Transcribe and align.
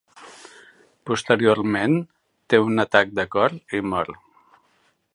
Posteriorment, 1.09 1.99
té 2.55 2.63
un 2.71 2.87
atac 2.87 3.15
de 3.21 3.29
cor 3.37 3.59
i 3.81 3.87
mor. 3.95 4.15